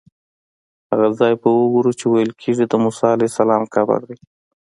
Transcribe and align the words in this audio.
هغه 0.89 1.07
ځای 1.19 1.33
به 1.41 1.49
وګورو 1.53 1.91
چې 1.99 2.05
ویل 2.07 2.31
کېږي 2.41 2.65
د 2.67 2.73
موسی 2.83 3.07
علیه 3.15 3.29
السلام 3.31 3.63
قبر 3.73 3.99
دی. 4.09 4.17